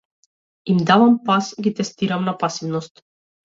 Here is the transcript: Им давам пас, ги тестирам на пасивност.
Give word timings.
Им 0.71 0.79
давам 0.87 1.13
пас, 1.27 1.53
ги 1.63 1.75
тестирам 1.79 2.27
на 2.31 2.37
пасивност. 2.37 3.09